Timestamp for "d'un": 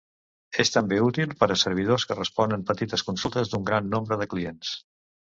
3.55-3.71